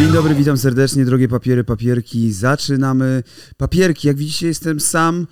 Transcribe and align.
Dzień 0.00 0.12
dobry, 0.12 0.34
witam 0.34 0.58
serdecznie, 0.58 1.04
drogie 1.04 1.28
papiery, 1.28 1.64
papierki. 1.64 2.32
Zaczynamy. 2.32 3.22
Papierki, 3.56 4.08
jak 4.08 4.16
widzicie, 4.16 4.46
jestem 4.46 4.80
sam. 4.80 5.26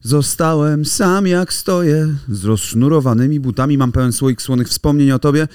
Zostałem 0.00 0.84
sam, 0.84 1.26
jak 1.26 1.52
stoję, 1.52 2.14
z 2.28 2.44
rozsznurowanymi 2.44 3.40
butami. 3.40 3.78
Mam 3.78 3.92
pełen 3.92 4.12
słoik 4.12 4.42
słonych 4.42 4.68
wspomnień 4.68 5.10
o 5.12 5.18
tobie. 5.18 5.48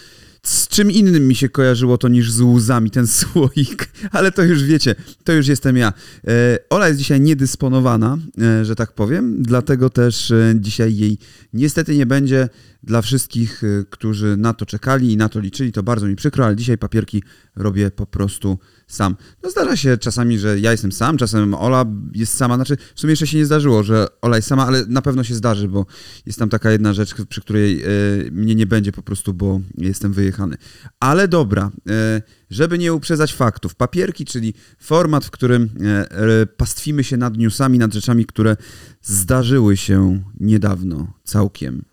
Z 0.43 0.68
czym 0.68 0.91
innym 0.91 1.27
mi 1.27 1.36
się 1.36 1.49
kojarzyło 1.49 1.97
to 1.97 2.07
niż 2.07 2.31
z 2.31 2.41
łzami 2.41 2.91
ten 2.91 3.07
słoik, 3.18 3.89
ale 4.11 4.31
to 4.31 4.43
już 4.43 4.64
wiecie, 4.64 4.95
to 5.23 5.34
już 5.34 5.48
jestem 5.48 5.77
ja. 5.77 5.93
E, 6.27 6.57
Ola 6.70 6.88
jest 6.88 7.00
dzisiaj 7.00 7.21
niedysponowana, 7.21 8.18
e, 8.41 8.66
że 8.66 8.75
tak 8.75 8.91
powiem, 8.91 9.43
dlatego 9.43 9.89
też 9.89 10.32
e, 10.32 10.54
dzisiaj 10.55 10.95
jej 10.95 11.18
niestety 11.54 11.95
nie 11.95 12.05
będzie. 12.05 12.50
Dla 12.88 13.01
wszystkich, 13.01 13.63
e, 13.63 13.85
którzy 13.89 14.38
na 14.38 14.53
to 14.53 14.65
czekali 14.65 15.13
i 15.13 15.17
na 15.17 15.29
to 15.29 15.39
liczyli, 15.39 15.71
to 15.71 15.83
bardzo 15.83 16.07
mi 16.07 16.15
przykro, 16.15 16.45
ale 16.45 16.55
dzisiaj 16.55 16.77
papierki 16.77 17.23
robię 17.55 17.91
po 17.91 18.05
prostu 18.05 18.59
sam. 18.88 19.16
No 19.43 19.49
zdarza 19.49 19.75
się 19.75 19.98
czasami, 19.98 20.39
że 20.39 20.59
ja 20.59 20.71
jestem 20.71 20.91
sam, 20.91 21.17
czasem 21.17 21.53
Ola 21.53 21.85
jest 22.13 22.34
sama, 22.34 22.55
znaczy 22.55 22.77
w 22.95 22.99
sumie 22.99 23.12
jeszcze 23.12 23.27
się 23.27 23.38
nie 23.38 23.45
zdarzyło, 23.45 23.84
że 23.84 24.07
Ola 24.21 24.35
jest 24.35 24.48
sama, 24.48 24.67
ale 24.67 24.85
na 24.85 25.02
pewno 25.02 25.23
się 25.23 25.35
zdarzy, 25.35 25.67
bo 25.67 25.85
jest 26.26 26.39
tam 26.39 26.49
taka 26.49 26.71
jedna 26.71 26.93
rzecz, 26.93 27.15
przy 27.29 27.41
której 27.41 27.81
e, 27.81 27.88
mnie 28.31 28.55
nie 28.55 28.65
będzie 28.65 28.91
po 28.91 29.04
prostu, 29.04 29.34
bo 29.34 29.62
jestem 29.77 30.13
wyjechany. 30.13 30.57
Ale 30.99 31.27
dobra, 31.27 31.71
e, 31.90 32.21
żeby 32.49 32.77
nie 32.77 32.93
uprzedzać 32.93 33.34
faktów, 33.34 33.76
papierki, 33.76 34.26
czyli 34.26 34.54
format, 34.79 35.26
w 35.26 35.31
którym 35.31 35.70
e, 36.12 36.45
pastwimy 36.45 37.04
się 37.04 37.17
nad 37.17 37.38
newsami, 37.38 37.77
nad 37.77 37.93
rzeczami, 37.93 38.26
które 38.26 38.57
zdarzyły 39.01 39.77
się 39.77 40.23
niedawno, 40.40 41.13
całkiem 41.23 41.84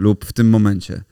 lub 0.00 0.24
w 0.24 0.32
tym 0.32 0.48
momencie 0.48 1.02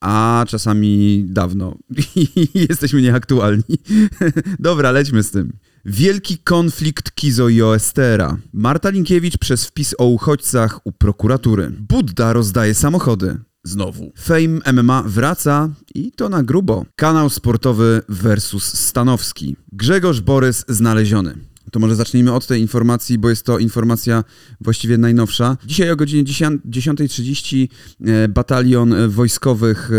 a 0.00 0.44
czasami 0.48 1.24
dawno 1.28 1.76
jesteśmy 2.68 3.02
nieaktualni. 3.02 3.78
Dobra, 4.58 4.90
lećmy 4.90 5.22
z 5.22 5.30
tym. 5.30 5.52
Wielki 5.84 6.38
konflikt 6.38 7.14
Kizo 7.14 7.48
i 7.48 7.62
Oestera. 7.62 8.36
Marta 8.52 8.90
Linkiewicz 8.90 9.38
przez 9.38 9.64
wpis 9.64 9.94
o 9.98 10.06
uchodźcach 10.06 10.86
u 10.86 10.92
prokuratury. 10.92 11.70
Budda 11.88 12.32
rozdaje 12.32 12.74
samochody. 12.74 13.36
Znowu. 13.64 14.12
Fame 14.18 14.72
MMA 14.72 15.02
wraca 15.02 15.68
i 15.94 16.12
to 16.12 16.28
na 16.28 16.42
grubo. 16.42 16.86
Kanał 16.96 17.30
sportowy 17.30 18.02
versus 18.08 18.64
Stanowski. 18.64 19.56
Grzegorz 19.72 20.20
Borys 20.20 20.64
znaleziony. 20.68 21.34
To 21.72 21.80
może 21.80 21.96
zacznijmy 21.96 22.32
od 22.32 22.46
tej 22.46 22.60
informacji, 22.60 23.18
bo 23.18 23.30
jest 23.30 23.46
to 23.46 23.58
informacja 23.58 24.24
właściwie 24.60 24.98
najnowsza. 24.98 25.56
Dzisiaj 25.66 25.90
o 25.90 25.96
godzinie 25.96 26.24
10.30 26.24 27.68
e, 28.06 28.28
batalion 28.28 28.94
wojskowych 29.08 29.90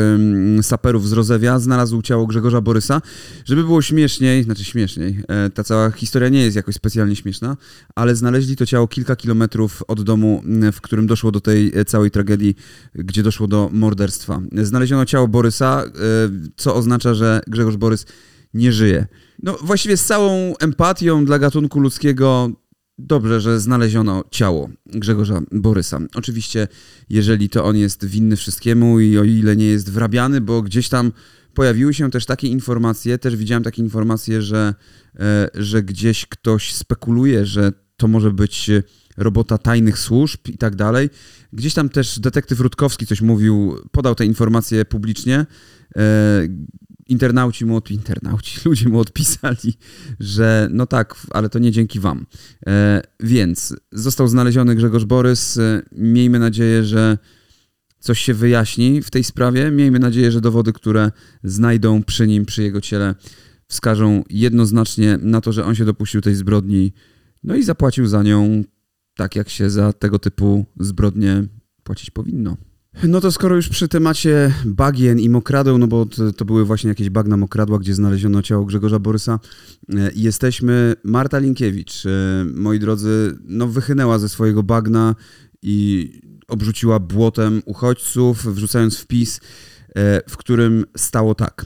saperów 0.62 1.08
z 1.08 1.14
Rozewia 1.14 1.60
znalazł 1.60 2.02
ciało 2.02 2.28
Grzegorza 2.28 2.62
Borysa. 2.62 3.02
Żeby 3.46 3.64
było 3.64 3.82
śmieszniej, 3.82 4.44
znaczy 4.44 4.64
śmieszniej, 4.64 5.24
e, 5.28 5.50
ta 5.50 5.64
cała 5.64 5.92
historia 5.92 6.30
nie 6.30 6.42
jest 6.42 6.56
jakoś 6.56 6.76
specjalnie 6.76 7.16
śmieszna, 7.16 7.58
ale 7.96 8.16
znaleźli 8.16 8.56
to 8.56 8.66
ciało 8.66 8.88
kilka 8.88 9.16
kilometrów 9.16 9.84
od 9.88 10.04
domu, 10.04 10.44
w 10.74 10.82
którym 10.82 11.08
doszło 11.08 11.32
do 11.32 11.42
tej 11.42 11.72
e, 11.76 11.86
całej 11.86 12.12
tragedii, 12.12 12.56
gdzie 12.96 13.24
doszło 13.24 13.48
do 13.48 13.70
morderstwa. 13.74 14.42
Znaleziono 14.64 15.06
ciało 15.06 15.28
Borysa, 15.28 15.84
co 16.56 16.76
oznacza, 16.76 17.14
że 17.14 17.42
Grzegorz 17.48 17.78
Borys 17.78 18.06
nie 18.58 18.72
żyje. 18.72 19.08
No 19.44 19.58
właściwie 19.62 19.98
z 19.98 20.06
całą 20.06 20.58
empatią 20.58 21.26
dla 21.26 21.40
gatunku 21.40 21.80
ludzkiego 21.80 22.52
dobrze, 22.98 23.42
że 23.42 23.60
znaleziono 23.60 24.24
ciało 24.32 24.70
Grzegorza 24.86 25.42
Borysa. 25.52 26.00
Oczywiście, 26.16 26.68
jeżeli 27.10 27.50
to 27.50 27.66
on 27.66 27.78
jest 27.78 28.06
winny 28.06 28.36
wszystkiemu 28.36 29.00
i 29.00 29.18
o 29.18 29.24
ile 29.24 29.56
nie 29.56 29.66
jest 29.66 29.92
wrabiany, 29.92 30.42
bo 30.42 30.62
gdzieś 30.62 30.90
tam 30.90 31.12
pojawiły 31.54 31.94
się 31.94 32.12
też 32.12 32.26
takie 32.26 32.48
informacje, 32.48 33.18
też 33.18 33.36
widziałem 33.36 33.64
takie 33.64 33.82
informacje, 33.82 34.42
że, 34.42 34.74
e, 35.20 35.50
że 35.54 35.84
gdzieś 35.84 36.26
ktoś 36.26 36.74
spekuluje, 36.74 37.46
że 37.46 37.72
to 37.98 38.08
może 38.08 38.32
być 38.32 38.72
robota 39.18 39.58
tajnych 39.58 40.00
służb 40.00 40.40
i 40.48 40.58
tak 40.58 40.76
dalej. 40.76 41.10
Gdzieś 41.54 41.74
tam 41.74 41.90
też 41.90 42.20
detektyw 42.20 42.60
Rutkowski 42.60 43.06
coś 43.06 43.22
mówił, 43.22 43.76
podał 43.92 44.16
te 44.16 44.26
informacje 44.26 44.86
publicznie. 44.86 45.46
Internauci 47.10 47.66
mu, 47.66 47.76
od, 47.76 47.92
internauci, 47.92 48.60
ludzie 48.70 48.90
mu 48.90 49.00
odpisali, 49.00 49.74
że 50.20 50.68
no 50.72 50.86
tak, 50.86 51.16
ale 51.32 51.50
to 51.50 51.60
nie 51.60 51.72
dzięki 51.72 52.00
wam. 52.00 52.26
E, 52.68 53.02
więc 53.20 53.76
został 53.92 54.28
znaleziony 54.28 54.76
Grzegorz 54.76 55.06
Borys. 55.06 55.58
E, 55.58 55.82
miejmy 55.92 56.40
nadzieję, 56.40 56.84
że 56.84 57.18
coś 58.00 58.20
się 58.20 58.34
wyjaśni 58.34 59.02
w 59.02 59.10
tej 59.10 59.24
sprawie. 59.24 59.72
Miejmy 59.72 60.00
nadzieję, 60.00 60.32
że 60.32 60.42
dowody, 60.42 60.74
które 60.74 61.12
znajdą 61.44 62.04
przy 62.04 62.28
nim, 62.28 62.46
przy 62.46 62.64
jego 62.64 62.82
ciele, 62.82 63.16
wskażą 63.68 64.24
jednoznacznie 64.30 65.18
na 65.22 65.42
to, 65.42 65.52
że 65.52 65.66
on 65.66 65.76
się 65.76 65.86
dopuścił 65.86 66.22
tej 66.22 66.36
zbrodni, 66.36 66.94
no 67.44 67.56
i 67.56 67.64
zapłacił 67.64 68.08
za 68.08 68.24
nią 68.24 68.64
tak, 69.16 69.36
jak 69.36 69.50
się 69.50 69.70
za 69.70 69.94
tego 69.94 70.20
typu 70.20 70.66
zbrodnie 70.80 71.44
płacić 71.84 72.10
powinno. 72.12 72.58
No 73.04 73.22
to 73.22 73.32
skoro 73.32 73.56
już 73.56 73.70
przy 73.70 73.88
temacie 73.88 74.54
bagien 74.66 75.20
i 75.20 75.30
mokradeł, 75.30 75.78
no 75.78 75.88
bo 75.88 76.06
to, 76.06 76.34
to 76.34 76.46
były 76.46 76.66
właśnie 76.66 76.88
jakieś 76.88 77.10
bagna 77.10 77.38
mokradła, 77.38 77.80
gdzie 77.80 77.94
znaleziono 77.94 78.42
ciało 78.42 78.66
Grzegorza 78.66 79.00
Borysa, 79.00 79.40
e, 79.90 80.12
jesteśmy. 80.16 80.96
Marta 81.04 81.40
Linkiewicz, 81.40 82.06
e, 82.06 82.10
moi 82.54 82.80
drodzy, 82.80 83.38
no 83.46 83.68
wychynęła 83.68 84.20
ze 84.20 84.30
swojego 84.30 84.64
bagna 84.64 85.16
i 85.62 86.12
obrzuciła 86.48 87.00
błotem 87.00 87.62
uchodźców, 87.66 88.56
wrzucając 88.56 88.98
wpis, 88.98 89.40
e, 89.96 90.22
w 90.30 90.38
którym 90.38 90.86
stało 90.98 91.36
tak. 91.36 91.66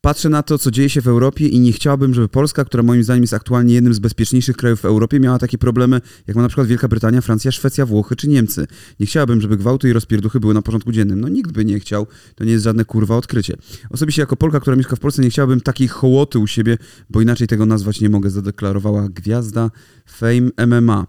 Patrzę 0.00 0.28
na 0.28 0.42
to, 0.42 0.58
co 0.58 0.70
dzieje 0.70 0.90
się 0.90 1.02
w 1.02 1.08
Europie 1.08 1.48
i 1.48 1.60
nie 1.60 1.72
chciałabym, 1.72 2.14
żeby 2.14 2.28
Polska, 2.28 2.64
która 2.64 2.82
moim 2.82 3.04
zdaniem 3.04 3.22
jest 3.22 3.34
aktualnie 3.34 3.74
jednym 3.74 3.94
z 3.94 3.98
bezpieczniejszych 3.98 4.56
krajów 4.56 4.80
w 4.80 4.84
Europie, 4.84 5.20
miała 5.20 5.38
takie 5.38 5.58
problemy, 5.58 6.00
jak 6.26 6.36
ma 6.36 6.42
na 6.42 6.48
przykład 6.48 6.66
Wielka 6.66 6.88
Brytania, 6.88 7.20
Francja, 7.20 7.52
Szwecja, 7.52 7.86
Włochy 7.86 8.16
czy 8.16 8.28
Niemcy. 8.28 8.66
Nie 9.00 9.06
chciałabym, 9.06 9.40
żeby 9.40 9.56
gwałty 9.56 9.88
i 9.88 9.92
rozpierduchy 9.92 10.40
były 10.40 10.54
na 10.54 10.62
porządku 10.62 10.92
dziennym. 10.92 11.20
No 11.20 11.28
nikt 11.28 11.52
by 11.52 11.64
nie 11.64 11.80
chciał, 11.80 12.06
to 12.34 12.44
nie 12.44 12.52
jest 12.52 12.64
żadne 12.64 12.84
kurwa 12.84 13.16
odkrycie. 13.16 13.56
Osobiście 13.90 14.22
jako 14.22 14.36
Polka, 14.36 14.60
która 14.60 14.76
mieszka 14.76 14.96
w 14.96 15.00
Polsce, 15.00 15.22
nie 15.22 15.30
chciałabym 15.30 15.60
takiej 15.60 15.88
hołoty 15.88 16.38
u 16.38 16.46
siebie, 16.46 16.78
bo 17.10 17.20
inaczej 17.20 17.46
tego 17.46 17.66
nazwać 17.66 18.00
nie 18.00 18.08
mogę, 18.08 18.30
zadeklarowała 18.30 19.08
gwiazda 19.08 19.70
Fame 20.06 20.66
MMA. 20.66 21.06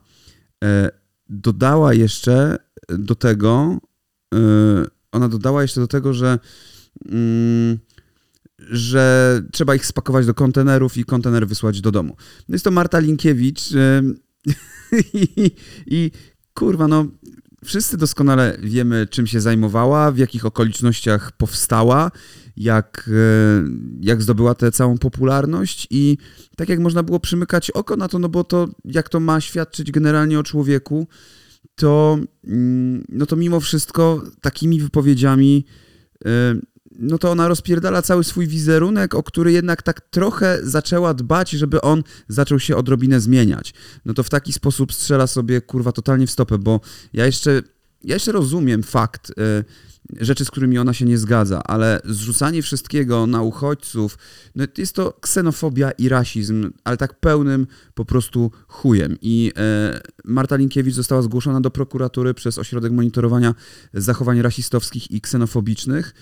E, 0.63 0.89
dodała 1.29 1.93
jeszcze 1.93 2.57
do 2.89 3.15
tego, 3.15 3.77
e, 4.33 4.39
ona 5.11 5.29
dodała 5.29 5.61
jeszcze 5.61 5.81
do 5.81 5.87
tego, 5.87 6.13
że 6.13 6.39
mm, 7.05 7.79
że 8.69 9.41
trzeba 9.51 9.75
ich 9.75 9.85
spakować 9.85 10.25
do 10.25 10.33
kontenerów 10.33 10.97
i 10.97 11.05
kontener 11.05 11.47
wysłać 11.47 11.81
do 11.81 11.91
domu. 11.91 12.15
No 12.49 12.55
jest 12.55 12.65
to 12.65 12.71
Marta 12.71 12.99
Linkiewicz 12.99 13.61
i, 15.13 15.51
i 15.85 16.11
kurwa, 16.53 16.87
no 16.87 17.05
wszyscy 17.65 17.97
doskonale 17.97 18.57
wiemy, 18.61 19.07
czym 19.09 19.27
się 19.27 19.41
zajmowała, 19.41 20.11
w 20.11 20.17
jakich 20.17 20.45
okolicznościach 20.45 21.31
powstała, 21.31 22.11
jak, 22.57 23.09
e, 23.13 23.69
jak 24.01 24.21
zdobyła 24.21 24.55
tę 24.55 24.71
całą 24.71 24.97
popularność 24.97 25.87
i 25.89 26.17
tak 26.57 26.69
jak 26.69 26.79
można 26.79 27.03
było 27.03 27.19
przymykać 27.19 27.71
oko 27.71 27.95
na 27.95 28.07
to, 28.07 28.19
no 28.19 28.29
bo 28.29 28.43
to 28.43 28.67
jak 28.85 29.09
to 29.09 29.19
ma 29.19 29.41
świadczyć 29.41 29.91
generalnie 29.91 30.39
o 30.39 30.43
człowieku, 30.43 31.07
to, 31.75 32.19
mm, 32.43 33.03
no 33.09 33.25
to 33.25 33.35
mimo 33.35 33.59
wszystko 33.59 34.23
takimi 34.41 34.79
wypowiedziami 34.79 35.65
e, 36.25 36.29
no 36.99 37.17
to 37.17 37.31
ona 37.31 37.47
rozpierdala 37.47 38.01
cały 38.01 38.23
swój 38.23 38.47
wizerunek, 38.47 39.15
o 39.15 39.23
który 39.23 39.51
jednak 39.51 39.81
tak 39.83 40.01
trochę 40.01 40.59
zaczęła 40.63 41.13
dbać, 41.13 41.51
żeby 41.51 41.81
on 41.81 42.03
zaczął 42.27 42.59
się 42.59 42.75
odrobinę 42.75 43.19
zmieniać. 43.19 43.73
No 44.05 44.13
to 44.13 44.23
w 44.23 44.29
taki 44.29 44.53
sposób 44.53 44.93
strzela 44.93 45.27
sobie 45.27 45.61
kurwa 45.61 45.91
totalnie 45.91 46.27
w 46.27 46.31
stopę, 46.31 46.57
bo 46.57 46.79
ja 47.13 47.25
jeszcze, 47.25 47.61
ja 48.03 48.15
jeszcze 48.15 48.31
rozumiem 48.31 48.83
fakt, 48.83 49.29
y, 49.29 49.33
rzeczy, 50.19 50.45
z 50.45 50.51
którymi 50.51 50.77
ona 50.77 50.93
się 50.93 51.05
nie 51.05 51.17
zgadza, 51.17 51.61
ale 51.63 52.01
zrzucanie 52.05 52.61
wszystkiego 52.61 53.27
na 53.27 53.41
uchodźców, 53.41 54.17
no 54.55 54.65
jest 54.77 54.95
to 54.95 55.13
ksenofobia 55.21 55.91
i 55.91 56.09
rasizm, 56.09 56.71
ale 56.83 56.97
tak 56.97 57.19
pełnym 57.19 57.67
po 57.93 58.05
prostu 58.05 58.51
chujem. 58.67 59.17
I 59.21 59.51
e, 59.57 60.01
Marta 60.25 60.55
Linkiewicz 60.55 60.95
została 60.95 61.21
zgłoszona 61.21 61.61
do 61.61 61.71
prokuratury 61.71 62.33
przez 62.33 62.57
Ośrodek 62.57 62.91
Monitorowania 62.91 63.55
Zachowań 63.93 64.41
Rasistowskich 64.41 65.11
i 65.11 65.21
Ksenofobicznych. 65.21 66.13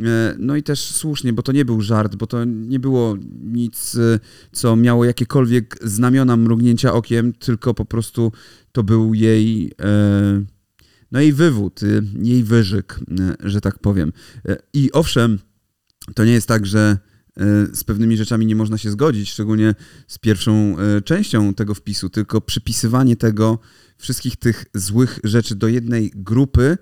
E, 0.00 0.34
No 0.38 0.56
i 0.56 0.62
też 0.62 0.80
słusznie, 0.80 1.32
bo 1.32 1.42
to 1.42 1.52
nie 1.52 1.64
był 1.64 1.80
żart, 1.80 2.16
bo 2.16 2.26
to 2.26 2.44
nie 2.44 2.80
było 2.80 3.16
nic, 3.42 3.94
e, 3.94 4.20
co 4.52 4.76
miało 4.76 5.04
jakiekolwiek 5.04 5.78
znamiona 5.82 6.36
mrugnięcia 6.36 6.92
okiem, 6.92 7.32
tylko 7.32 7.74
po 7.74 7.84
prostu 7.84 8.32
to 8.72 8.82
był 8.82 9.14
jej, 9.14 9.72
e, 9.82 10.44
no 11.12 11.20
jej 11.20 11.32
wywód, 11.32 11.80
jej 12.22 12.44
wyżyk, 12.44 13.00
że 13.44 13.60
tak 13.60 13.78
powiem. 13.78 14.12
I 14.72 14.92
owszem, 14.92 15.38
to 16.14 16.24
nie 16.24 16.32
jest 16.32 16.48
tak, 16.48 16.66
że 16.66 16.98
z 17.72 17.84
pewnymi 17.84 18.16
rzeczami 18.16 18.46
nie 18.46 18.56
można 18.56 18.78
się 18.78 18.90
zgodzić, 18.90 19.30
szczególnie 19.30 19.74
z 20.06 20.18
pierwszą 20.18 20.76
częścią 21.04 21.54
tego 21.54 21.74
wpisu, 21.74 22.10
tylko 22.10 22.40
przypisywanie 22.40 23.16
tego, 23.16 23.58
wszystkich 23.96 24.36
tych 24.36 24.64
złych 24.74 25.18
rzeczy 25.24 25.54
do 25.54 25.68
jednej 25.68 26.12
grupy, 26.14 26.78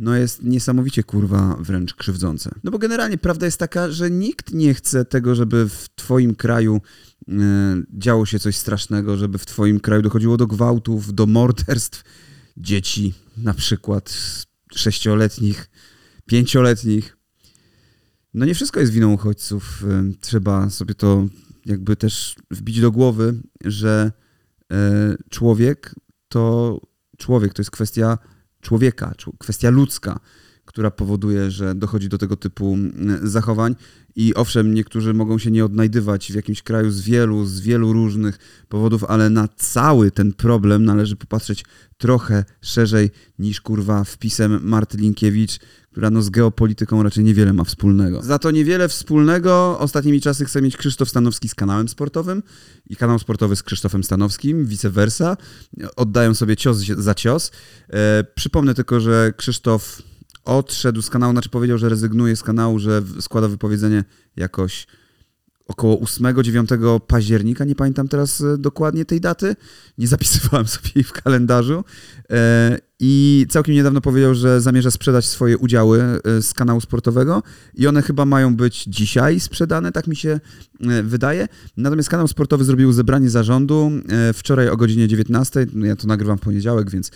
no 0.00 0.16
jest 0.16 0.42
niesamowicie 0.42 1.02
kurwa 1.02 1.56
wręcz 1.60 1.94
krzywdzące. 1.94 2.50
No 2.64 2.70
bo 2.70 2.78
generalnie 2.78 3.18
prawda 3.18 3.46
jest 3.46 3.58
taka, 3.58 3.90
że 3.90 4.10
nikt 4.10 4.52
nie 4.52 4.74
chce 4.74 5.04
tego, 5.04 5.34
żeby 5.34 5.68
w 5.68 5.88
twoim 5.94 6.34
kraju 6.34 6.80
e, 7.28 7.32
działo 7.92 8.26
się 8.26 8.38
coś 8.38 8.56
strasznego, 8.56 9.16
żeby 9.16 9.38
w 9.38 9.46
twoim 9.46 9.80
kraju 9.80 10.02
dochodziło 10.02 10.36
do 10.36 10.46
gwałtów, 10.46 11.14
do 11.14 11.26
morderstw 11.26 12.04
dzieci, 12.56 13.14
na 13.36 13.54
przykład 13.54 14.14
sześcioletnich, 14.74 15.70
pięcioletnich. 16.26 17.16
No 18.34 18.46
nie 18.46 18.54
wszystko 18.54 18.80
jest 18.80 18.92
winą 18.92 19.12
uchodźców. 19.12 19.84
E, 19.88 20.12
trzeba 20.20 20.70
sobie 20.70 20.94
to 20.94 21.26
jakby 21.66 21.96
też 21.96 22.34
wbić 22.50 22.80
do 22.80 22.90
głowy, 22.90 23.42
że 23.64 24.12
e, 24.72 25.16
człowiek 25.30 25.94
to 26.28 26.80
człowiek, 27.18 27.54
to 27.54 27.62
jest 27.62 27.70
kwestia 27.70 28.18
człowieka, 28.60 29.14
kwestia 29.38 29.70
ludzka, 29.70 30.20
która 30.64 30.90
powoduje, 30.90 31.50
że 31.50 31.74
dochodzi 31.74 32.08
do 32.08 32.18
tego 32.18 32.36
typu 32.36 32.74
mm, 32.74 33.28
zachowań. 33.28 33.76
I 34.16 34.34
owszem, 34.34 34.74
niektórzy 34.74 35.14
mogą 35.14 35.38
się 35.38 35.50
nie 35.50 35.64
odnajdywać 35.64 36.32
w 36.32 36.34
jakimś 36.34 36.62
kraju 36.62 36.90
z 36.90 37.00
wielu, 37.00 37.44
z 37.44 37.60
wielu 37.60 37.92
różnych 37.92 38.38
powodów, 38.68 39.04
ale 39.04 39.30
na 39.30 39.48
cały 39.48 40.10
ten 40.10 40.32
problem 40.32 40.84
należy 40.84 41.16
popatrzeć 41.16 41.64
trochę 41.98 42.44
szerzej 42.60 43.10
niż 43.38 43.60
kurwa 43.60 44.04
wpisem 44.04 44.60
Marty 44.62 44.98
Linkiewicz, 44.98 45.58
która 45.90 46.10
no 46.10 46.22
z 46.22 46.30
geopolityką 46.30 47.02
raczej 47.02 47.24
niewiele 47.24 47.52
ma 47.52 47.64
wspólnego. 47.64 48.22
Za 48.22 48.38
to 48.38 48.50
niewiele 48.50 48.88
wspólnego 48.88 49.78
ostatnimi 49.78 50.20
czasy 50.20 50.44
chce 50.44 50.62
mieć 50.62 50.76
Krzysztof 50.76 51.08
Stanowski 51.08 51.48
z 51.48 51.54
kanałem 51.54 51.88
sportowym 51.88 52.42
i 52.86 52.96
kanał 52.96 53.18
sportowy 53.18 53.56
z 53.56 53.62
Krzysztofem 53.62 54.04
Stanowskim, 54.04 54.66
vice 54.66 54.90
versa. 54.90 55.36
Oddają 55.96 56.34
sobie 56.34 56.56
cios 56.56 56.78
za 56.78 57.14
cios. 57.14 57.50
E, 57.88 58.24
przypomnę 58.34 58.74
tylko, 58.74 59.00
że 59.00 59.32
Krzysztof 59.36 60.02
odszedł 60.44 61.02
z 61.02 61.10
kanału, 61.10 61.32
znaczy 61.32 61.48
powiedział, 61.48 61.78
że 61.78 61.88
rezygnuje 61.88 62.36
z 62.36 62.42
kanału, 62.42 62.78
że 62.78 63.02
składa 63.20 63.48
wypowiedzenie 63.48 64.04
jakoś 64.36 64.86
około 65.66 65.96
8-9 65.96 67.00
października, 67.00 67.64
nie 67.64 67.74
pamiętam 67.74 68.08
teraz 68.08 68.40
e, 68.40 68.58
dokładnie 68.58 69.04
tej 69.04 69.20
daty, 69.20 69.56
nie 69.98 70.08
zapisywałem 70.08 70.66
sobie 70.76 70.90
jej 70.94 71.04
w 71.04 71.12
kalendarzu. 71.12 71.84
E, 72.30 72.78
i 73.00 73.46
całkiem 73.48 73.74
niedawno 73.74 74.00
powiedział, 74.00 74.34
że 74.34 74.60
zamierza 74.60 74.90
sprzedać 74.90 75.24
swoje 75.24 75.58
udziały 75.58 76.02
e, 76.02 76.42
z 76.42 76.54
kanału 76.54 76.80
sportowego 76.80 77.42
i 77.74 77.86
one 77.86 78.02
chyba 78.02 78.24
mają 78.24 78.56
być 78.56 78.84
dzisiaj 78.84 79.40
sprzedane, 79.40 79.92
tak 79.92 80.06
mi 80.06 80.16
się 80.16 80.40
wydaje. 81.02 81.48
Natomiast 81.76 82.08
kanał 82.08 82.28
sportowy 82.28 82.64
zrobił 82.64 82.92
zebranie 82.92 83.30
zarządu 83.30 83.90
wczoraj 84.34 84.68
o 84.68 84.76
godzinie 84.76 85.08
19, 85.08 85.66
no 85.72 85.86
ja 85.86 85.96
to 85.96 86.06
nagrywam 86.06 86.38
w 86.38 86.40
poniedziałek, 86.40 86.90
więc 86.90 87.10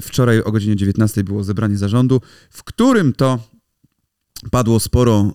wczoraj 0.00 0.42
o 0.42 0.52
godzinie 0.52 0.76
19 0.76 1.24
było 1.24 1.44
zebranie 1.44 1.76
zarządu, 1.76 2.20
w 2.50 2.64
którym 2.64 3.12
to 3.12 3.38
padło 4.50 4.80
sporo 4.80 5.32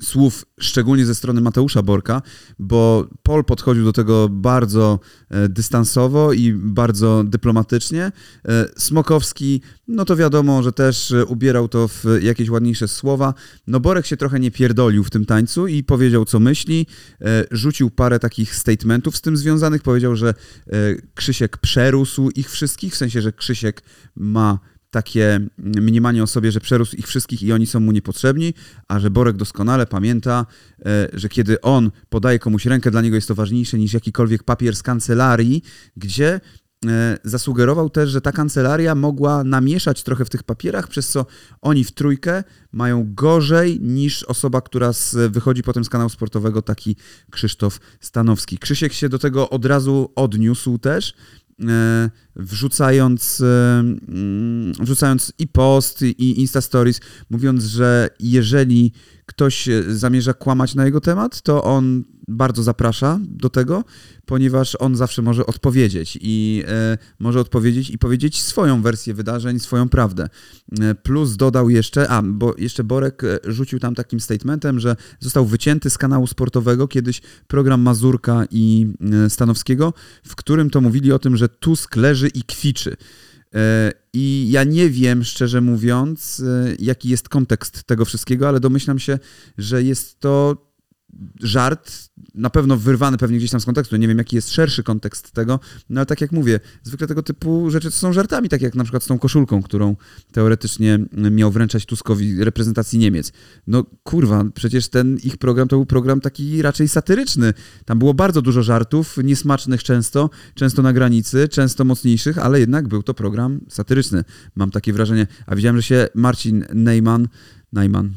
słów, 0.00 0.44
szczególnie 0.60 1.06
ze 1.06 1.14
strony 1.14 1.40
Mateusza 1.40 1.82
Borka, 1.82 2.22
bo 2.58 3.08
Paul 3.22 3.44
podchodził 3.44 3.84
do 3.84 3.92
tego 3.92 4.28
bardzo 4.28 5.00
e, 5.30 5.48
dystansowo 5.48 6.32
i 6.32 6.52
bardzo 6.52 7.24
dyplomatycznie. 7.24 8.12
E, 8.48 8.68
Smokowski, 8.76 9.60
no 9.88 10.04
to 10.04 10.16
wiadomo, 10.16 10.62
że 10.62 10.72
też 10.72 11.12
e, 11.12 11.24
ubierał 11.24 11.68
to 11.68 11.88
w 11.88 12.04
jakieś 12.20 12.50
ładniejsze 12.50 12.88
słowa. 12.88 13.34
No 13.66 13.80
Borek 13.80 14.06
się 14.06 14.16
trochę 14.16 14.40
nie 14.40 14.50
pierdolił 14.50 15.04
w 15.04 15.10
tym 15.10 15.24
tańcu 15.24 15.66
i 15.66 15.84
powiedział, 15.84 16.24
co 16.24 16.40
myśli. 16.40 16.86
Rzucił 17.50 17.90
parę 17.90 18.18
takich 18.18 18.54
statementów 18.54 19.16
z 19.16 19.20
tym 19.20 19.36
związanych. 19.36 19.82
Powiedział, 19.82 20.16
że 20.16 20.34
Krzysiek 21.14 21.56
przerósł 21.56 22.30
ich 22.30 22.50
wszystkich, 22.50 22.92
w 22.92 22.96
sensie, 22.96 23.22
że 23.22 23.32
Krzysiek 23.32 23.82
ma 24.16 24.58
takie 24.96 25.40
mniemanie 25.58 26.22
o 26.22 26.26
sobie, 26.26 26.52
że 26.52 26.60
przerósł 26.60 26.96
ich 26.96 27.06
wszystkich 27.06 27.42
i 27.42 27.52
oni 27.52 27.66
są 27.66 27.80
mu 27.80 27.92
niepotrzebni, 27.92 28.54
a 28.88 29.00
że 29.00 29.10
Borek 29.10 29.36
doskonale 29.36 29.86
pamięta, 29.86 30.46
e, 30.86 31.08
że 31.12 31.28
kiedy 31.28 31.60
on 31.60 31.90
podaje 32.08 32.38
komuś 32.38 32.66
rękę, 32.66 32.90
dla 32.90 33.02
niego 33.02 33.16
jest 33.16 33.28
to 33.28 33.34
ważniejsze 33.34 33.78
niż 33.78 33.92
jakikolwiek 33.92 34.42
papier 34.42 34.76
z 34.76 34.82
kancelarii, 34.82 35.62
gdzie 35.96 36.40
e, 36.86 37.18
zasugerował 37.24 37.90
też, 37.90 38.10
że 38.10 38.20
ta 38.20 38.32
kancelaria 38.32 38.94
mogła 38.94 39.44
namieszać 39.44 40.02
trochę 40.02 40.24
w 40.24 40.30
tych 40.30 40.42
papierach, 40.42 40.88
przez 40.88 41.08
co 41.08 41.26
oni 41.60 41.84
w 41.84 41.92
trójkę 41.92 42.44
mają 42.72 43.14
gorzej 43.14 43.80
niż 43.80 44.22
osoba, 44.22 44.60
która 44.60 44.92
z, 44.92 45.32
wychodzi 45.32 45.62
potem 45.62 45.84
z 45.84 45.88
kanału 45.88 46.10
sportowego, 46.10 46.62
taki 46.62 46.96
Krzysztof 47.30 47.78
Stanowski. 48.00 48.58
Krzysiek 48.58 48.92
się 48.92 49.08
do 49.08 49.18
tego 49.18 49.50
od 49.50 49.64
razu 49.64 50.12
odniósł 50.14 50.78
też 50.78 51.14
wrzucając, 52.36 53.40
e, 53.40 53.78
mm, 53.78 54.72
wrzucając 54.80 55.32
i 55.38 55.48
post, 55.48 56.02
i 56.02 56.40
Insta 56.40 56.60
Stories, 56.60 57.00
mówiąc, 57.30 57.64
że 57.64 58.08
jeżeli 58.20 58.92
ktoś 59.26 59.68
zamierza 59.88 60.34
kłamać 60.34 60.74
na 60.74 60.84
jego 60.84 61.00
temat, 61.00 61.42
to 61.42 61.64
on 61.64 62.04
bardzo 62.28 62.62
zaprasza 62.62 63.20
do 63.22 63.50
tego, 63.50 63.84
ponieważ 64.26 64.76
on 64.80 64.96
zawsze 64.96 65.22
może 65.22 65.46
odpowiedzieć 65.46 66.18
i 66.20 66.64
e, 66.68 66.98
może 67.18 67.40
odpowiedzieć 67.40 67.90
i 67.90 67.98
powiedzieć 67.98 68.42
swoją 68.42 68.82
wersję 68.82 69.14
wydarzeń, 69.14 69.58
swoją 69.58 69.88
prawdę. 69.88 70.28
E, 70.80 70.94
plus 70.94 71.36
dodał 71.36 71.70
jeszcze, 71.70 72.08
a 72.08 72.22
bo 72.22 72.54
jeszcze 72.58 72.84
Borek 72.84 73.24
e, 73.24 73.38
rzucił 73.44 73.78
tam 73.78 73.94
takim 73.94 74.20
statementem, 74.20 74.80
że 74.80 74.96
został 75.20 75.46
wycięty 75.46 75.90
z 75.90 75.98
kanału 75.98 76.26
sportowego 76.26 76.88
kiedyś 76.88 77.20
program 77.46 77.80
Mazurka 77.80 78.44
i 78.50 78.86
e, 79.26 79.30
Stanowskiego, 79.30 79.92
w 80.24 80.36
którym 80.36 80.70
to 80.70 80.80
mówili 80.80 81.12
o 81.12 81.18
tym, 81.18 81.36
że 81.36 81.48
Tusk 81.48 81.96
leży 81.96 82.28
i 82.28 82.42
kwiczy. 82.42 82.96
E, 83.56 83.92
I 84.12 84.46
ja 84.50 84.64
nie 84.64 84.90
wiem, 84.90 85.24
szczerze 85.24 85.60
mówiąc, 85.60 86.42
jaki 86.78 87.08
jest 87.08 87.28
kontekst 87.28 87.84
tego 87.84 88.04
wszystkiego, 88.04 88.48
ale 88.48 88.60
domyślam 88.60 88.98
się, 88.98 89.18
że 89.58 89.82
jest 89.82 90.20
to 90.20 90.66
żart, 91.40 91.92
na 92.34 92.50
pewno 92.50 92.76
wyrwany 92.76 93.18
pewnie 93.18 93.38
gdzieś 93.38 93.50
tam 93.50 93.60
z 93.60 93.64
kontekstu. 93.64 93.96
Nie 93.96 94.08
wiem, 94.08 94.18
jaki 94.18 94.36
jest 94.36 94.50
szerszy 94.50 94.82
kontekst 94.82 95.32
tego, 95.32 95.60
no 95.90 96.00
ale 96.00 96.06
tak 96.06 96.20
jak 96.20 96.32
mówię, 96.32 96.60
zwykle 96.82 97.06
tego 97.06 97.22
typu 97.22 97.70
rzeczy 97.70 97.90
są 97.90 98.12
żartami, 98.12 98.48
tak 98.48 98.62
jak 98.62 98.74
na 98.74 98.84
przykład 98.84 99.02
z 99.02 99.06
tą 99.06 99.18
koszulką, 99.18 99.62
którą 99.62 99.96
teoretycznie 100.32 100.98
miał 101.12 101.50
wręczać 101.50 101.86
Tuskowi 101.86 102.44
reprezentacji 102.44 102.98
Niemiec. 102.98 103.32
No 103.66 103.84
kurwa, 104.02 104.44
przecież 104.54 104.88
ten 104.88 105.18
ich 105.24 105.36
program 105.36 105.68
to 105.68 105.76
był 105.76 105.86
program 105.86 106.20
taki 106.20 106.62
raczej 106.62 106.88
satyryczny. 106.88 107.54
Tam 107.84 107.98
było 107.98 108.14
bardzo 108.14 108.42
dużo 108.42 108.62
żartów, 108.62 109.16
niesmacznych 109.24 109.84
często, 109.84 110.30
często 110.54 110.82
na 110.82 110.92
granicy, 110.92 111.48
często 111.48 111.84
mocniejszych, 111.84 112.38
ale 112.38 112.60
jednak 112.60 112.88
był 112.88 113.02
to 113.02 113.14
program 113.14 113.60
satyryczny. 113.68 114.24
Mam 114.54 114.70
takie 114.70 114.92
wrażenie. 114.92 115.26
A 115.46 115.56
widziałem, 115.56 115.76
że 115.76 115.82
się 115.82 116.08
Marcin 116.14 116.64
Neyman 116.74 117.28
Najman, 117.76 118.12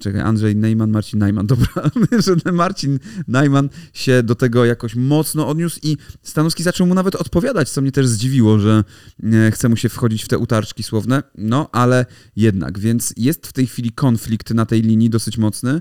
czekaj, 0.00 0.20
Andrzej 0.20 0.56
Neyman, 0.56 0.90
Marcin 0.90 1.18
Najman, 1.18 1.46
dobra, 1.54 1.90
że 2.18 2.52
Marcin 2.52 2.98
Najman 3.28 3.68
się 3.92 4.22
do 4.22 4.34
tego 4.34 4.64
jakoś 4.64 4.94
mocno 4.96 5.48
odniósł 5.48 5.80
i 5.82 5.96
Stanowski 6.22 6.62
zaczął 6.62 6.86
mu 6.86 6.94
nawet 6.94 7.14
odpowiadać, 7.14 7.70
co 7.70 7.80
mnie 7.80 7.92
też 7.92 8.08
zdziwiło, 8.08 8.58
że 8.58 8.84
e, 9.22 9.50
chce 9.50 9.68
mu 9.68 9.76
się 9.76 9.88
wchodzić 9.88 10.24
w 10.24 10.28
te 10.28 10.38
utarczki 10.38 10.82
słowne, 10.82 11.22
no 11.38 11.68
ale 11.72 12.06
jednak, 12.36 12.78
więc 12.78 13.14
jest 13.16 13.46
w 13.46 13.52
tej 13.52 13.66
chwili 13.66 13.90
konflikt 13.90 14.50
na 14.50 14.66
tej 14.66 14.82
linii 14.82 15.10
dosyć 15.10 15.38
mocny, 15.38 15.80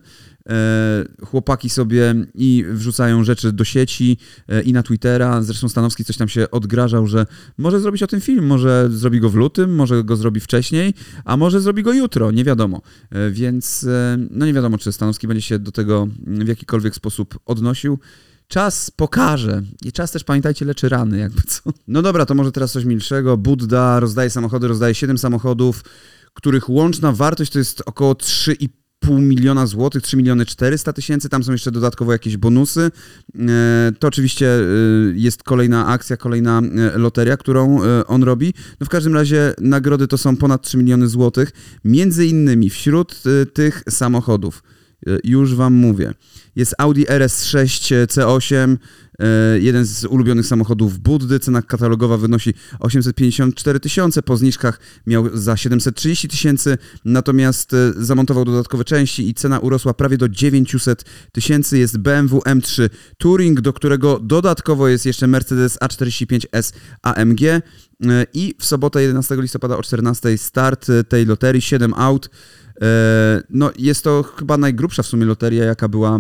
chłopaki 1.26 1.70
sobie 1.70 2.16
i 2.34 2.66
wrzucają 2.70 3.24
rzeczy 3.24 3.52
do 3.52 3.64
sieci 3.64 4.18
e, 4.48 4.62
i 4.62 4.74
na 4.74 4.84
Twittera. 4.84 5.42
Zresztą 5.42 5.70
Stanowski 5.70 6.06
coś 6.06 6.18
tam 6.18 6.30
się 6.30 6.52
odgrażał, 6.52 7.08
że 7.08 7.26
może 7.58 7.80
zrobić 7.80 8.04
o 8.04 8.08
tym 8.08 8.22
film, 8.22 8.46
może 8.46 8.90
zrobi 8.92 9.20
go 9.20 9.30
w 9.30 9.36
lutym, 9.36 9.76
może 9.76 10.04
go 10.04 10.16
zrobi 10.16 10.40
wcześniej, 10.40 10.94
a 11.26 11.38
może 11.38 11.62
zrobi 11.62 11.84
go 11.84 11.94
jutro, 11.94 12.32
nie 12.32 12.44
wiadomo. 12.44 12.82
E, 13.10 13.32
więc 13.32 13.86
no 14.30 14.46
nie 14.46 14.54
wiadomo, 14.54 14.78
czy 14.78 14.92
Stanowski 14.92 15.28
będzie 15.28 15.42
się 15.42 15.60
do 15.60 15.72
tego 15.72 16.08
w 16.26 16.48
jakikolwiek 16.48 16.96
sposób 16.96 17.40
odnosił. 17.46 18.00
Czas 18.48 18.92
pokaże. 18.92 19.62
I 19.82 19.92
czas 19.92 20.12
też, 20.12 20.24
pamiętajcie, 20.24 20.66
leczy 20.66 20.90
rany, 20.90 21.18
jakby 21.18 21.42
co. 21.42 21.62
No 21.88 22.02
dobra, 22.02 22.26
to 22.26 22.36
może 22.36 22.52
teraz 22.52 22.72
coś 22.72 22.86
milszego. 22.86 23.38
Budda 23.38 24.00
rozdaje 24.00 24.30
samochody, 24.30 24.68
rozdaje 24.68 24.96
7 24.96 25.18
samochodów, 25.18 25.84
których 26.34 26.70
łączna 26.70 27.12
wartość 27.12 27.52
to 27.52 27.60
jest 27.60 27.84
około 27.86 28.14
3,5 28.14 28.70
pół 29.04 29.20
miliona 29.22 29.68
złotych, 29.68 30.04
3 30.04 30.18
miliony 30.18 30.46
400 30.46 30.94
tysięcy, 30.94 31.30
tam 31.30 31.44
są 31.44 31.52
jeszcze 31.52 31.72
dodatkowo 31.72 32.12
jakieś 32.12 32.38
bonusy. 32.38 32.92
E, 33.40 33.92
to 34.00 34.08
oczywiście 34.08 34.48
e, 34.48 34.62
jest 35.14 35.44
kolejna 35.44 35.88
akcja, 35.88 36.18
kolejna 36.18 36.62
e, 36.62 36.98
loteria, 36.98 37.38
którą 37.38 37.80
on 38.08 38.24
robi. 38.24 38.54
No 38.80 38.86
w 38.86 38.90
każdym 38.90 39.14
razie 39.14 39.54
nagrody 39.62 40.08
to 40.08 40.18
są 40.18 40.38
ponad 40.38 40.62
3 40.62 40.78
miliony 40.78 41.08
złotych, 41.08 41.52
między 41.84 42.26
innymi 42.26 42.70
wśród 42.70 43.24
tych 43.54 43.84
samochodów 43.90 44.64
Już 45.24 45.56
wam 45.56 45.74
mówię. 45.74 46.14
Jest 46.56 46.76
Audi 46.78 47.04
RS6 47.04 48.06
C8, 48.08 48.56
e, 48.56 48.78
jeden 49.60 49.86
z 49.86 50.06
ulubionych 50.06 50.46
samochodów 50.46 51.00
Buddy. 51.00 51.40
Cena 51.40 51.62
katalogowa 51.62 52.18
wynosi 52.18 52.54
854 52.80 53.80
tysiące, 53.80 54.24
po 54.24 54.38
zniżkach 54.38 54.80
miał 55.08 55.38
za 55.38 55.58
730 55.58 56.28
tysięcy, 56.28 56.78
natomiast 57.06 57.74
e, 57.74 57.94
zamontował 57.98 58.46
dodatkowe 58.46 58.84
części 58.84 59.30
i 59.30 59.34
cena 59.34 59.60
urosła 59.60 59.94
prawie 59.94 60.18
do 60.18 60.30
900 60.30 61.06
tysięcy. 61.32 61.78
Jest 61.78 61.98
BMW 61.98 62.40
M3 62.40 62.90
Touring, 63.18 63.62
do 63.62 63.74
którego 63.74 64.20
dodatkowo 64.20 64.88
jest 64.88 65.06
jeszcze 65.06 65.28
Mercedes 65.28 65.78
A45S 65.80 66.74
AMG. 67.02 67.42
E, 67.44 67.62
I 68.34 68.56
w 68.60 68.66
sobotę 68.66 69.02
11 69.02 69.36
listopada 69.36 69.78
o 69.78 69.84
14 69.84 70.38
start 70.38 70.90
e, 70.90 71.04
tej 71.04 71.26
loterii, 71.26 71.62
7 71.62 71.94
aut. 71.94 72.30
E, 72.82 73.44
No, 73.50 73.72
jest 73.78 74.04
to 74.04 74.24
chyba 74.24 74.58
najgrubsza 74.58 75.04
w 75.04 75.08
sumie 75.08 75.26
loteria, 75.26 75.64
jaka 75.64 75.88
była 75.88 76.16
e, 76.16 76.20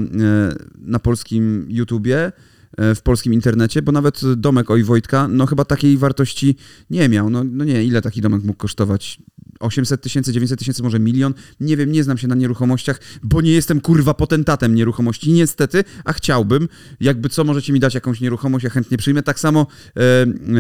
na 0.76 1.00
polskim 1.00 1.66
YouTubie, 1.70 2.18
e, 2.18 2.53
w 2.78 3.02
polskim 3.04 3.34
internecie, 3.34 3.82
bo 3.82 3.92
nawet 3.92 4.22
domek 4.36 4.72
Oj 4.72 4.84
Wojtka, 4.84 5.28
no 5.28 5.46
chyba 5.46 5.66
takiej 5.66 5.98
wartości 5.98 6.56
nie 6.90 7.10
miał. 7.10 7.30
No, 7.30 7.44
no 7.44 7.66
nie, 7.66 7.84
ile 7.84 8.02
taki 8.02 8.22
domek 8.22 8.44
mógł 8.44 8.58
kosztować? 8.58 9.20
800 9.60 10.02
tysięcy, 10.02 10.34
900 10.34 10.60
tysięcy, 10.60 10.84
może 10.84 11.00
milion? 11.00 11.34
Nie 11.60 11.78
wiem, 11.78 11.92
nie 11.92 12.04
znam 12.04 12.18
się 12.18 12.28
na 12.28 12.36
nieruchomościach, 12.36 13.00
bo 13.24 13.42
nie 13.42 13.52
jestem 13.52 13.82
kurwa 13.82 14.14
potentatem 14.14 14.76
nieruchomości, 14.76 15.32
niestety, 15.32 15.84
a 16.06 16.14
chciałbym. 16.14 16.68
Jakby 17.00 17.30
co, 17.30 17.44
możecie 17.44 17.74
mi 17.74 17.80
dać 17.80 17.94
jakąś 17.94 18.22
nieruchomość, 18.22 18.64
ja 18.64 18.70
chętnie 18.70 18.98
przyjmę. 18.98 19.24
Tak 19.24 19.40
samo 19.40 19.68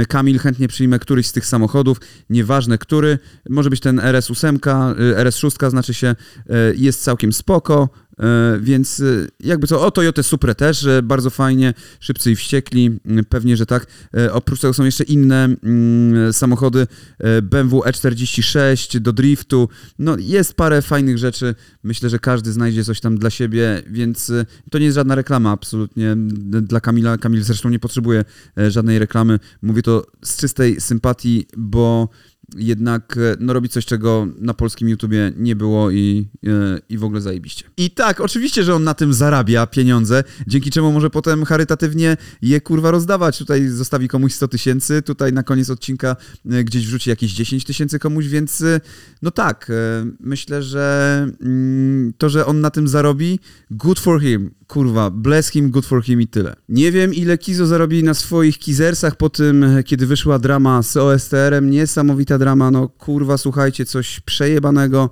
e, 0.01 0.05
Kamil 0.05 0.39
chętnie 0.39 0.67
przyjmę 0.67 0.99
któryś 0.99 1.27
z 1.27 1.31
tych 1.31 1.45
samochodów, 1.45 1.97
nieważne 2.29 2.77
który. 2.77 3.19
Może 3.49 3.69
być 3.69 3.79
ten 3.79 3.97
RS8, 3.97 4.69
e, 4.69 5.25
RS6 5.25 5.69
znaczy 5.69 5.93
się, 5.93 6.07
e, 6.07 6.15
jest 6.75 7.03
całkiem 7.03 7.33
spoko. 7.33 7.89
E, 8.19 8.59
Więc 8.61 8.99
e, 8.99 9.27
jakby 9.39 9.67
co, 9.67 9.85
o 9.85 9.91
Toyota 9.91 10.23
Supra 10.23 10.53
też, 10.53 10.85
e, 10.85 11.01
bardzo 11.01 11.29
fajnie, 11.29 11.73
szybcy 11.99 12.31
i 12.31 12.35
wściekli, 12.35 12.99
pewnie, 13.29 13.57
że 13.57 13.65
tak. 13.65 13.87
Oprócz 14.31 14.59
tego 14.59 14.73
są 14.73 14.85
jeszcze 14.85 15.03
inne 15.03 15.49
samochody, 16.31 16.87
BMW 17.43 17.79
E46 17.79 18.99
do 18.99 19.13
driftu, 19.13 19.69
no 19.99 20.15
jest 20.19 20.53
parę 20.53 20.81
fajnych 20.81 21.17
rzeczy, 21.17 21.55
myślę, 21.83 22.09
że 22.09 22.19
każdy 22.19 22.51
znajdzie 22.51 22.83
coś 22.83 22.99
tam 22.99 23.17
dla 23.17 23.29
siebie, 23.29 23.83
więc 23.87 24.31
to 24.71 24.79
nie 24.79 24.85
jest 24.85 24.95
żadna 24.95 25.15
reklama 25.15 25.51
absolutnie. 25.51 26.15
Dla 26.61 26.79
Kamila, 26.79 27.17
Kamil 27.17 27.43
zresztą 27.43 27.69
nie 27.69 27.79
potrzebuje 27.79 28.25
żadnej 28.69 28.99
reklamy, 28.99 29.39
mówię 29.61 29.81
to 29.81 30.05
z 30.23 30.37
czystej 30.37 30.81
sympatii, 30.81 31.45
bo 31.57 32.09
jednak 32.57 33.17
e, 33.17 33.37
no, 33.39 33.53
robi 33.53 33.69
coś, 33.69 33.85
czego 33.85 34.27
na 34.39 34.53
polskim 34.53 34.89
YouTubie 34.89 35.31
nie 35.37 35.55
było 35.55 35.91
i, 35.91 36.27
e, 36.43 36.49
i 36.89 36.97
w 36.97 37.03
ogóle 37.03 37.21
zajebiście. 37.21 37.65
I 37.77 37.91
tak, 37.91 38.21
oczywiście, 38.21 38.63
że 38.63 38.75
on 38.75 38.83
na 38.83 38.93
tym 38.93 39.13
zarabia 39.13 39.67
pieniądze, 39.67 40.23
dzięki 40.47 40.71
czemu 40.71 40.91
może 40.91 41.09
potem 41.09 41.45
charytatywnie 41.45 42.17
je 42.41 42.61
kurwa 42.61 42.91
rozdawać. 42.91 43.37
Tutaj 43.37 43.67
zostawi 43.67 44.07
komuś 44.07 44.33
100 44.33 44.47
tysięcy, 44.47 45.01
tutaj 45.01 45.33
na 45.33 45.43
koniec 45.43 45.69
odcinka 45.69 46.15
e, 46.51 46.63
gdzieś 46.63 46.85
wrzuci 46.87 47.09
jakieś 47.09 47.33
10 47.33 47.63
tysięcy 47.63 47.99
komuś, 47.99 48.27
więc 48.27 48.63
no 49.21 49.31
tak, 49.31 49.71
myślę, 50.19 50.63
że 50.63 51.27
mm, 51.41 52.02
to, 52.17 52.29
że 52.29 52.45
on 52.45 52.61
na 52.61 52.69
tym 52.69 52.87
zarobi, 52.87 53.39
good 53.71 53.99
for 53.99 54.21
him. 54.21 54.51
Kurwa, 54.67 55.09
bless 55.09 55.51
him, 55.51 55.71
good 55.71 55.85
for 55.85 56.03
him 56.03 56.21
i 56.21 56.27
tyle. 56.27 56.55
Nie 56.69 56.91
wiem, 56.91 57.13
ile 57.13 57.37
Kizo 57.37 57.65
zarobi 57.65 58.03
na 58.03 58.13
swoich 58.13 58.59
kizersach 58.59 59.15
po 59.15 59.29
tym, 59.29 59.65
kiedy 59.85 60.07
wyszła 60.07 60.39
drama 60.39 60.83
z 60.83 60.97
OSTR-em. 60.97 61.69
Niesamowita 61.69 62.37
drama, 62.37 62.71
no 62.71 62.89
kurwa, 62.89 63.37
słuchajcie, 63.37 63.85
coś 63.85 64.19
przejebanego. 64.19 65.09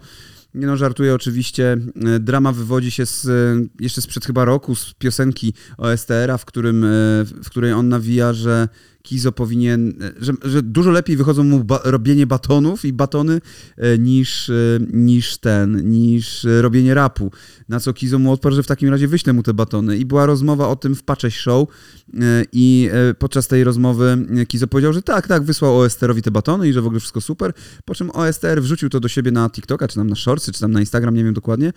Nie 0.53 0.67
no, 0.67 0.77
żartuję 0.77 1.13
oczywiście. 1.13 1.77
E, 2.05 2.19
Drama 2.19 2.51
wywodzi 2.51 2.91
się 2.91 3.05
z, 3.05 3.25
e, 3.25 3.67
jeszcze 3.79 4.01
sprzed 4.01 4.25
chyba 4.25 4.45
roku 4.45 4.75
z 4.75 4.93
piosenki 4.93 5.53
OSTR-a, 5.77 6.37
w, 6.37 6.45
którym, 6.45 6.83
e, 6.83 6.87
w 7.43 7.49
której 7.49 7.73
on 7.73 7.89
nawija, 7.89 8.33
że 8.33 8.67
Kizo 9.01 9.31
powinien, 9.31 9.93
e, 10.01 10.11
że, 10.19 10.33
że 10.43 10.63
dużo 10.63 10.91
lepiej 10.91 11.17
wychodzą 11.17 11.43
mu 11.43 11.63
ba- 11.63 11.81
robienie 11.83 12.27
batonów 12.27 12.85
i 12.85 12.93
batony 12.93 13.41
e, 13.77 13.97
niż, 13.97 14.49
e, 14.49 14.53
niż 14.93 15.37
ten, 15.37 15.89
niż 15.89 16.47
robienie 16.61 16.93
rapu. 16.93 17.31
Na 17.69 17.79
co 17.79 17.93
Kizo 17.93 18.19
mu 18.19 18.31
odparł, 18.31 18.55
że 18.55 18.63
w 18.63 18.67
takim 18.67 18.89
razie 18.89 19.07
wyślę 19.07 19.33
mu 19.33 19.43
te 19.43 19.53
batony. 19.53 19.97
I 19.97 20.05
była 20.05 20.25
rozmowa 20.25 20.67
o 20.67 20.75
tym 20.75 20.95
w 20.95 21.03
Paczeć 21.03 21.35
Show 21.35 21.69
i 22.53 22.89
podczas 23.19 23.47
tej 23.47 23.63
rozmowy 23.63 24.17
Kizo 24.47 24.67
powiedział, 24.67 24.93
że 24.93 25.01
tak, 25.01 25.27
tak, 25.27 25.43
wysłał 25.43 25.79
OSTR-owi 25.79 26.21
te 26.21 26.31
batony 26.31 26.69
i 26.69 26.73
że 26.73 26.81
w 26.81 26.85
ogóle 26.85 26.99
wszystko 26.99 27.21
super, 27.21 27.53
po 27.85 27.95
czym 27.95 28.09
OSTR 28.09 28.61
wrzucił 28.61 28.89
to 28.89 28.99
do 28.99 29.07
siebie 29.07 29.31
na 29.31 29.49
TikToka, 29.49 29.87
czy 29.87 29.95
tam 29.95 30.09
na 30.09 30.15
Shortsy, 30.15 30.51
czy 30.51 30.59
tam 30.59 30.71
na 30.71 30.79
Instagram, 30.79 31.15
nie 31.15 31.23
wiem 31.23 31.33
dokładnie 31.33 31.73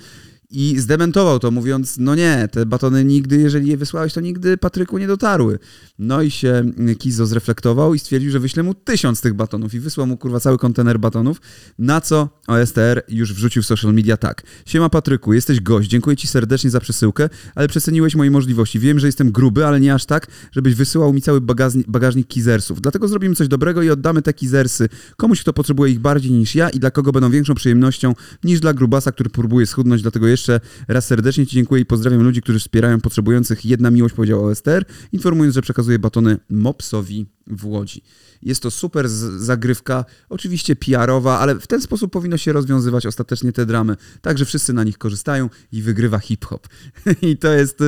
i 0.51 0.75
zdementował 0.79 1.39
to, 1.39 1.51
mówiąc, 1.51 1.99
no 1.99 2.15
nie, 2.15 2.49
te 2.53 2.67
batony 2.67 3.05
nigdy, 3.05 3.37
jeżeli 3.37 3.69
je 3.69 3.77
wysłałeś, 3.77 4.13
to 4.13 4.21
nigdy 4.21 4.57
Patryku 4.57 4.99
nie 4.99 5.07
dotarły. 5.07 5.59
No 5.99 6.23
i 6.23 6.31
się 6.31 6.73
Kizo 6.99 7.27
zreflektował 7.27 7.95
i 7.95 7.99
stwierdził, 7.99 8.31
że 8.31 8.41
wyśle 8.41 8.63
mu 8.63 8.75
tysiąc 8.75 9.21
tych 9.21 9.35
batonów 9.35 9.75
i 9.75 9.81
wysłał 9.81 10.07
mu 10.07 10.17
kurwa 10.17 10.41
cały 10.41 10.59
kontener 10.59 10.99
batonów, 11.01 11.41
na 11.79 12.01
co 12.01 12.29
OSTR 12.47 13.03
już 13.09 13.35
wrzucił 13.35 13.63
w 13.63 13.67
social 13.67 13.95
media 13.95 14.17
tak. 14.17 14.43
Siema 14.67 14.89
Patryku, 14.89 15.33
jesteś 15.33 15.61
gość, 15.61 15.91
dziękuję 15.91 16.17
ci 16.17 16.27
serdecznie 16.27 16.71
za 16.71 16.81
przesyłkę, 16.81 17.29
ale 17.55 17.69
przeceniłeś 17.69 18.15
moje 18.15 18.31
możliwości. 18.31 18.79
Wiem, 18.79 18.99
że 18.99 19.07
jestem 19.07 19.33
gruby, 19.33 19.67
ale 19.67 19.81
nie 19.81 19.95
aż 19.95 20.05
tak, 20.05 20.27
żebyś 20.53 20.75
wysyłał 20.75 21.13
mi 21.13 21.23
cały 21.23 21.41
bagażnik, 21.41 21.91
bagażnik 21.91 22.29
kizersów. 22.29 22.81
Dlatego 22.81 23.09
zrobimy 23.09 23.35
coś 23.35 23.49
dobrego 23.49 23.83
i 23.83 23.91
oddamy 23.91 24.23
te 24.23 24.33
kizersy 24.33 24.89
komuś, 25.17 25.41
kto 25.41 25.53
potrzebuje 25.53 25.93
ich 25.93 26.01
bardziej 26.01 26.33
niż 26.33 26.55
ja 26.55 26.71
i 26.71 26.79
dla 26.79 26.91
kogo 26.91 27.13
będą 27.13 27.31
większą 27.31 27.55
przyjemnością 27.55 28.15
niż 28.45 28.61
dla 28.61 28.75
grubasa, 28.75 29.13
który 29.13 29.31
próbuje 29.31 29.67
schudnąć. 29.67 30.03
Dlatego 30.03 30.27
jeszcze 30.35 30.61
raz 30.89 31.07
serdecznie 31.07 31.47
Ci 31.47 31.55
dziękuję 31.55 31.83
i 31.83 31.87
pozdrawiam 31.87 32.23
ludzi, 32.23 32.43
którzy 32.43 32.59
wspierają 32.59 33.01
potrzebujących. 33.01 33.65
Jedna 33.65 33.91
miłość 33.91 34.15
powiedział 34.15 34.47
OSTR, 34.47 34.85
informując, 35.13 35.55
że 35.55 35.63
przekazuje 35.63 35.99
batony 35.99 36.39
Mopsowi 36.51 37.27
w 37.47 37.67
Łodzi. 37.67 38.03
Jest 38.43 38.63
to 38.63 38.71
super 38.71 39.09
zagrywka, 39.09 40.05
oczywiście 40.29 40.77
PR-owa, 40.77 41.39
ale 41.39 41.55
w 41.61 41.67
ten 41.67 41.81
sposób 41.81 42.13
powinno 42.13 42.37
się 42.37 42.53
rozwiązywać 42.53 43.07
ostatecznie 43.07 43.53
te 43.53 43.67
dramy, 43.67 43.97
tak, 44.21 44.39
że 44.39 44.45
wszyscy 44.45 44.73
na 44.73 44.85
nich 44.85 44.99
korzystają 44.99 45.51
i 45.73 45.83
wygrywa 45.83 46.19
hip-hop. 46.19 46.69
I 47.23 47.37
to 47.37 47.53
jest, 47.53 47.79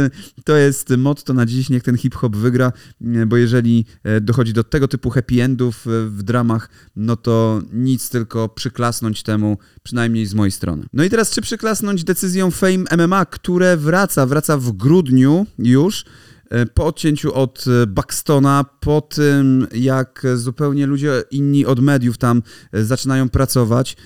to 0.44 0.56
jest 0.56 0.90
motto 0.90 1.34
na 1.34 1.46
dziś, 1.46 1.70
niech 1.70 1.82
ten 1.82 1.96
hip-hop 1.96 2.36
wygra, 2.36 2.72
bo 3.26 3.36
jeżeli 3.36 3.84
e, 4.02 4.20
dochodzi 4.20 4.52
do 4.52 4.64
tego 4.64 4.88
typu 4.88 5.10
happy 5.10 5.42
endów 5.42 5.86
y, 5.86 6.10
w 6.10 6.22
dramach, 6.22 6.68
no 6.96 7.16
to 7.16 7.62
nic, 7.72 8.10
tylko 8.10 8.48
przyklasnąć 8.48 9.22
temu, 9.22 9.58
przynajmniej 9.82 10.26
z 10.26 10.34
mojej 10.34 10.52
strony. 10.52 10.86
No 10.92 11.04
i 11.04 11.10
teraz, 11.10 11.30
czy 11.30 11.40
przyklasnąć 11.40 12.04
decyzją 12.36 12.50
Fame 12.50 13.06
MMA, 13.06 13.26
które 13.26 13.76
wraca, 13.76 14.26
wraca 14.26 14.56
w 14.56 14.72
grudniu 14.72 15.46
już, 15.58 16.04
E, 16.50 16.66
po 16.66 16.86
odcięciu 16.86 17.34
od 17.34 17.64
e, 17.82 17.86
Buxtona, 17.86 18.64
po 18.80 19.00
tym 19.00 19.66
jak 19.74 20.22
zupełnie 20.34 20.86
ludzie 20.86 21.22
inni 21.30 21.66
od 21.66 21.80
mediów 21.80 22.18
tam 22.18 22.42
e, 22.72 22.84
zaczynają 22.84 23.28
pracować. 23.28 23.96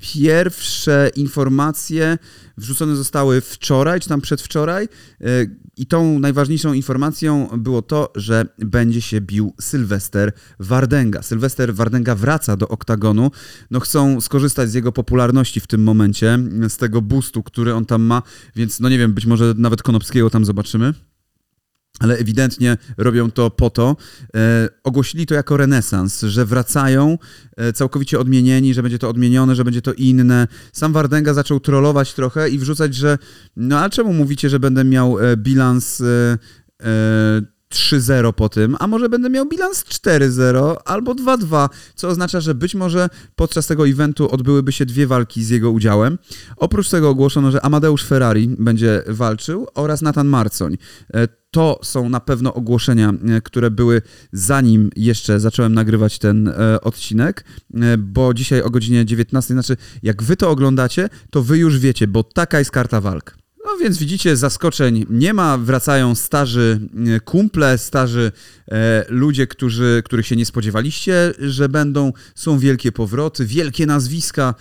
Pierwsze 0.00 1.10
informacje 1.16 2.18
wrzucone 2.56 2.96
zostały 2.96 3.40
wczoraj, 3.40 4.00
czy 4.00 4.08
tam 4.08 4.20
przedwczoraj, 4.20 4.88
e, 5.20 5.26
i 5.76 5.86
tą 5.86 6.18
najważniejszą 6.18 6.72
informacją 6.72 7.48
było 7.58 7.82
to, 7.82 8.12
że 8.14 8.46
będzie 8.58 9.02
się 9.02 9.20
bił 9.20 9.54
Sylwester 9.60 10.32
Wardenga. 10.58 11.22
Sylwester 11.22 11.74
Wardenga 11.74 12.14
wraca 12.14 12.56
do 12.56 12.68
oktagonu. 12.68 13.30
No 13.70 13.80
chcą 13.80 14.20
skorzystać 14.20 14.70
z 14.70 14.74
jego 14.74 14.92
popularności 14.92 15.60
w 15.60 15.66
tym 15.66 15.82
momencie, 15.82 16.38
z 16.68 16.76
tego 16.76 17.02
boostu, 17.02 17.42
który 17.42 17.74
on 17.74 17.86
tam 17.86 18.02
ma, 18.02 18.22
więc 18.56 18.80
no 18.80 18.88
nie 18.88 18.98
wiem, 18.98 19.14
być 19.14 19.26
może 19.26 19.54
nawet 19.56 19.82
Konopskiego 19.82 20.30
tam 20.30 20.44
zobaczymy 20.44 20.94
ale 22.00 22.18
ewidentnie 22.18 22.76
robią 22.96 23.30
to 23.30 23.50
po 23.50 23.70
to. 23.70 23.96
E, 24.36 24.68
ogłosili 24.84 25.26
to 25.26 25.34
jako 25.34 25.56
renesans, 25.56 26.20
że 26.20 26.46
wracają 26.46 27.18
e, 27.56 27.72
całkowicie 27.72 28.18
odmienieni, 28.18 28.74
że 28.74 28.82
będzie 28.82 28.98
to 28.98 29.08
odmienione, 29.08 29.54
że 29.54 29.64
będzie 29.64 29.82
to 29.82 29.92
inne. 29.92 30.48
Sam 30.72 30.92
Wardenga 30.92 31.34
zaczął 31.34 31.60
trollować 31.60 32.14
trochę 32.14 32.50
i 32.50 32.58
wrzucać, 32.58 32.94
że 32.94 33.18
no 33.56 33.78
a 33.78 33.90
czemu 33.90 34.12
mówicie, 34.12 34.48
że 34.50 34.60
będę 34.60 34.84
miał 34.84 35.18
e, 35.18 35.36
bilans 35.36 36.00
e, 36.00 36.38
e, 36.80 37.42
3-0 37.74 38.32
po 38.32 38.48
tym, 38.48 38.76
a 38.78 38.86
może 38.86 39.08
będę 39.08 39.30
miał 39.30 39.46
bilans 39.48 39.84
4-0 39.84 40.76
albo 40.84 41.14
2-2, 41.14 41.68
co 41.94 42.08
oznacza, 42.08 42.40
że 42.40 42.54
być 42.54 42.74
może 42.74 43.08
podczas 43.36 43.66
tego 43.66 43.88
eventu 43.88 44.30
odbyłyby 44.30 44.72
się 44.72 44.86
dwie 44.86 45.06
walki 45.06 45.44
z 45.44 45.48
jego 45.48 45.70
udziałem. 45.70 46.18
Oprócz 46.56 46.88
tego 46.88 47.08
ogłoszono, 47.08 47.50
że 47.50 47.64
Amadeusz 47.64 48.04
Ferrari 48.04 48.48
będzie 48.58 49.02
walczył 49.06 49.66
oraz 49.74 50.02
Nathan 50.02 50.28
Marcoń. 50.28 50.76
E, 51.14 51.28
To 51.50 51.80
są 51.82 52.08
na 52.08 52.20
pewno 52.20 52.54
ogłoszenia, 52.54 53.12
e, 53.36 53.40
które 53.40 53.70
były 53.70 54.02
zanim 54.32 54.90
jeszcze 54.96 55.40
zacząłem 55.40 55.74
nagrywać 55.74 56.18
ten 56.18 56.48
e, 56.48 56.80
odcinek, 56.80 57.44
bo 57.98 58.34
dzisiaj 58.34 58.62
o 58.62 58.70
godzinie 58.70 59.04
19, 59.04 59.54
znaczy 59.54 59.76
jak 60.02 60.22
wy 60.22 60.36
to 60.36 60.50
oglądacie, 60.50 61.08
to 61.30 61.42
wy 61.42 61.58
już 61.58 61.78
wiecie, 61.78 62.08
bo 62.08 62.22
taka 62.22 62.58
jest 62.58 62.70
karta 62.70 63.00
walk. 63.00 63.39
No 63.70 63.76
więc 63.76 63.98
widzicie, 63.98 64.36
zaskoczeń 64.36 65.06
nie 65.10 65.34
ma, 65.34 65.58
wracają 65.58 66.14
starzy 66.14 66.80
e, 67.16 67.20
kumple, 67.20 67.78
starzy 67.78 68.32
e, 68.68 69.04
ludzie, 69.08 69.46
którzy, 69.46 70.02
których 70.04 70.26
się 70.26 70.36
nie 70.36 70.46
spodziewaliście, 70.46 71.32
że 71.38 71.68
będą. 71.68 72.12
Są 72.34 72.58
wielkie 72.58 72.92
powroty, 72.92 73.46
wielkie 73.46 73.86
nazwiska. 73.86 74.54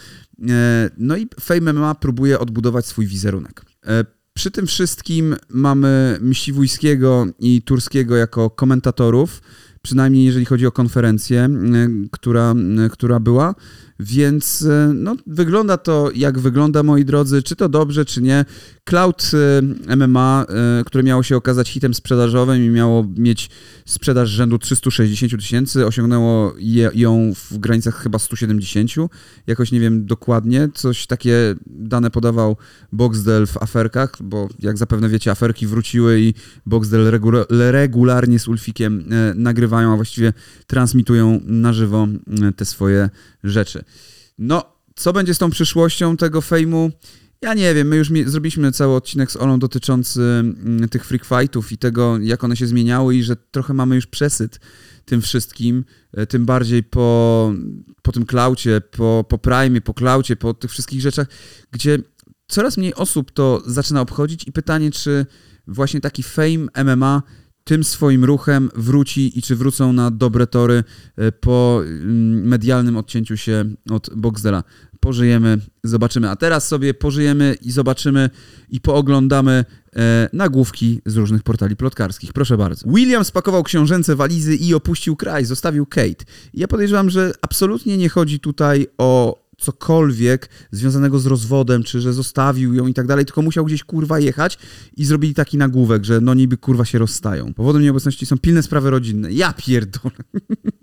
E, 0.50 0.89
no 0.98 1.18
i 1.18 1.28
Fame 1.39 1.74
MMA 1.74 1.96
próbuje 1.96 2.39
odbudować 2.39 2.86
swój 2.86 3.08
wizerunek. 3.08 3.62
E, 3.86 4.06
przy 4.34 4.51
tym 4.51 4.68
wszystkim 4.68 5.36
mamy 5.50 6.18
Mściwujskiego 6.22 7.25
i 7.39 7.62
Turskiego 7.62 8.16
jako 8.16 8.50
komentatorów, 8.50 9.42
przynajmniej 9.82 10.25
jeżeli 10.25 10.46
chodzi 10.46 10.68
o 10.68 10.72
konferencję, 10.72 11.42
e, 11.42 11.50
która, 12.12 12.54
która 12.92 13.20
była. 13.20 13.56
Więc 14.00 14.68
no, 14.94 15.15
wygląda 15.27 15.77
to 15.77 16.10
jak 16.15 16.39
wygląda, 16.39 16.84
moi 16.84 17.06
drodzy, 17.06 17.44
czy 17.44 17.56
to 17.56 17.70
dobrze, 17.70 18.06
czy 18.06 18.22
nie. 18.22 18.46
Cloud 18.84 19.32
MMA, 19.98 20.46
które 20.86 21.03
miało 21.03 21.24
się 21.24 21.38
okazać 21.38 21.70
hitem 21.70 21.94
sprzedażowym 21.94 22.65
i 22.65 22.70
miało 22.70 23.08
mieć 23.18 23.50
sprzedaż 23.86 24.29
rzędu 24.29 24.60
360 24.60 25.32
tysięcy, 25.32 25.86
osiągnęło 25.86 26.53
je, 26.58 26.91
ją 26.94 27.34
w 27.36 27.58
granicach 27.58 27.96
chyba 27.96 28.20
170, 28.20 28.91
jakoś 29.48 29.72
nie 29.72 29.79
wiem 29.79 30.06
dokładnie, 30.06 30.70
coś 30.74 31.08
takie 31.08 31.56
dane 31.65 32.12
podawał 32.12 32.58
Boxdel 32.91 33.48
w 33.48 33.58
aferkach, 33.58 34.12
bo 34.24 34.50
jak 34.60 34.77
zapewne 34.77 35.10
wiecie, 35.10 35.32
aferki 35.32 35.68
wróciły 35.68 36.22
i 36.22 36.34
Boxdel 36.65 37.12
regula 37.12 37.46
regularnie 37.50 38.39
z 38.39 38.48
Ulfikiem 38.48 39.06
e, 39.12 39.34
nagrywają, 39.36 39.94
a 39.94 39.96
właściwie 39.96 40.34
transmitują 40.68 41.39
na 41.46 41.74
żywo 41.74 42.08
e, 42.41 42.51
te 42.51 42.65
swoje 42.65 43.10
rzeczy. 43.44 43.84
No, 44.38 44.63
co 44.96 45.13
będzie 45.13 45.34
z 45.34 45.38
tą 45.38 45.50
przyszłością 45.50 46.17
tego 46.17 46.41
fejmu? 46.41 46.91
Ja 47.41 47.53
nie 47.53 47.74
wiem, 47.74 47.88
my 47.88 47.96
już 47.96 48.10
zrobiliśmy 48.25 48.72
cały 48.72 48.96
odcinek 48.96 49.31
z 49.31 49.36
Olą 49.36 49.60
dotyczący 49.60 50.22
mm, 50.22 50.89
tych 50.89 51.05
freak 51.05 51.25
fightów 51.25 51.72
i 51.72 51.77
tego, 51.77 52.17
jak 52.17 52.43
one 52.43 52.58
się 52.58 52.67
zmieniały 52.67 53.15
i 53.15 53.24
że 53.24 53.36
trochę 53.36 53.74
mamy 53.74 53.96
już 53.96 54.08
przesyt 54.08 54.60
tym 55.05 55.22
wszystkim, 55.22 55.86
e, 56.13 56.27
tym 56.27 56.46
bardziej 56.46 56.84
po, 56.84 57.53
po 58.01 58.12
tym 58.12 58.25
klaucie, 58.25 58.81
po, 58.81 59.25
po 59.29 59.38
prime, 59.38 59.81
po 59.81 59.93
klaucie, 59.93 60.36
po 60.36 60.53
tych 60.53 60.72
wszystkich 60.72 61.01
rzeczach, 61.01 61.27
gdzie 61.72 61.98
coraz 62.48 62.77
mniej 62.77 62.96
osób 62.96 63.31
to 63.31 63.63
zaczyna 63.65 64.01
obchodzić 64.01 64.48
i 64.48 64.51
pytanie, 64.51 64.91
czy 64.91 65.25
właśnie 65.67 66.01
taki 66.01 66.24
fame 66.24 66.67
MMA 66.84 67.24
tym 67.69 67.83
swoim 67.83 68.25
ruchem 68.25 68.69
wróci 68.75 69.39
i 69.39 69.41
czy 69.41 69.55
wrócą 69.55 69.93
na 69.93 70.11
dobre 70.11 70.47
tory 70.47 70.83
e, 71.17 71.31
po 71.31 71.81
mm, 71.83 72.47
medialnym 72.47 72.97
odcięciu 72.97 73.38
się 73.38 73.65
od 73.89 74.09
Boxdela. 74.15 74.63
Pożyjemy, 74.99 75.57
zobaczymy. 75.83 76.29
A 76.29 76.35
teraz 76.35 76.67
sobie 76.67 76.93
pożyjemy 76.93 77.55
i 77.61 77.71
zobaczymy 77.71 78.29
i 78.69 78.81
pooglądamy 78.81 79.65
e, 79.95 80.29
nagłówki 80.33 81.01
z 81.05 81.15
różnych 81.15 81.43
portali 81.43 81.75
plotkarskich. 81.75 82.33
Proszę 82.33 82.57
bardzo. 82.57 82.89
William 82.89 83.25
spakował 83.25 83.63
książęce 83.63 84.15
walizy 84.15 84.55
i 84.55 84.73
opuścił 84.73 85.15
kraj, 85.15 85.45
zostawił 85.45 85.85
Kate. 85.85 86.25
Ja 86.53 86.67
podejrzewam, 86.67 87.09
że 87.09 87.31
absolutnie 87.41 87.97
nie 87.97 88.09
chodzi 88.09 88.39
tutaj 88.39 88.88
o 88.97 89.38
cokolwiek 89.60 90.50
związanego 90.72 91.20
z 91.20 91.25
rozwodem, 91.25 91.84
czy 91.84 92.01
że 92.01 92.13
zostawił 92.13 92.74
ją 92.74 92.88
i 92.88 92.94
tak 92.94 93.08
dalej, 93.08 93.25
tylko 93.25 93.42
musiał 93.42 93.66
gdzieś 93.66 93.84
kurwa 93.84 94.20
jechać 94.20 94.58
i 94.98 95.06
zrobili 95.06 95.34
taki 95.34 95.58
nagłówek, 95.58 96.06
że 96.06 96.22
no 96.22 96.34
niby 96.34 96.58
kurwa 96.58 96.86
się 96.86 97.00
rozstają. 97.00 97.54
Powodem 97.54 97.82
nieobecności 97.82 98.25
są 98.25 98.38
pilne 98.38 98.63
sprawy 98.63 98.89
rodzinne. 98.89 99.32
Ja 99.32 99.54
pierdolę. 99.54 100.16